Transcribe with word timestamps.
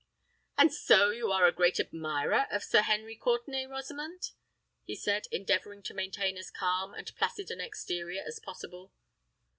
"And 0.57 0.73
so 0.73 1.11
you 1.11 1.31
are 1.31 1.45
a 1.45 1.51
great 1.51 1.79
admirer 1.79 2.47
of 2.49 2.63
Sir 2.63 2.81
Henry 2.81 3.15
Courtenay, 3.15 3.67
Rosamond?" 3.67 4.31
he 4.83 4.95
said, 4.95 5.27
endeavouring 5.31 5.83
to 5.83 5.93
maintain 5.93 6.37
as 6.39 6.49
calm 6.49 6.95
and 6.95 7.15
placid 7.17 7.51
an 7.51 7.61
exterior 7.61 8.23
as 8.25 8.39
possible. 8.39 8.93